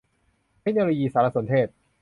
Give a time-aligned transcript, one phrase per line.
[0.61, 1.67] เทคโนโลยีสารสนเทศ